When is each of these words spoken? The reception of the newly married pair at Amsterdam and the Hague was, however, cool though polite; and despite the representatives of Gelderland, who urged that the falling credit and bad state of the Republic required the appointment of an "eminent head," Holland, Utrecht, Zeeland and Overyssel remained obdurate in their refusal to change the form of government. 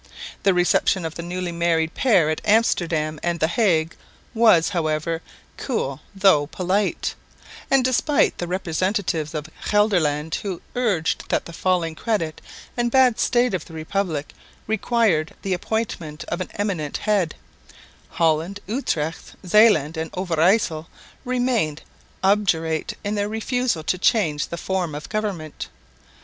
The 0.41 0.55
reception 0.55 1.05
of 1.05 1.13
the 1.13 1.21
newly 1.21 1.51
married 1.51 1.93
pair 1.93 2.31
at 2.31 2.41
Amsterdam 2.43 3.19
and 3.21 3.39
the 3.39 3.47
Hague 3.49 3.95
was, 4.33 4.69
however, 4.69 5.21
cool 5.57 6.01
though 6.15 6.47
polite; 6.47 7.13
and 7.69 7.85
despite 7.85 8.39
the 8.39 8.47
representatives 8.47 9.35
of 9.35 9.47
Gelderland, 9.69 10.33
who 10.41 10.63
urged 10.73 11.29
that 11.29 11.45
the 11.45 11.53
falling 11.53 11.93
credit 11.93 12.41
and 12.75 12.89
bad 12.89 13.19
state 13.19 13.53
of 13.53 13.65
the 13.65 13.75
Republic 13.75 14.33
required 14.65 15.35
the 15.43 15.53
appointment 15.53 16.23
of 16.29 16.41
an 16.41 16.49
"eminent 16.55 16.97
head," 16.97 17.35
Holland, 18.09 18.59
Utrecht, 18.65 19.33
Zeeland 19.45 19.97
and 19.97 20.11
Overyssel 20.15 20.87
remained 21.23 21.83
obdurate 22.23 22.97
in 23.03 23.13
their 23.13 23.29
refusal 23.29 23.83
to 23.83 23.99
change 23.99 24.47
the 24.47 24.57
form 24.57 24.95
of 24.95 25.09
government. 25.09 25.67